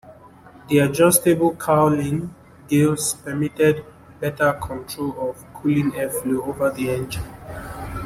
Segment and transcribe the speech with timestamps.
[0.67, 2.33] The adjustable cowling
[2.67, 3.85] gills permitted
[4.19, 7.31] better control of cooling airflow over the engine.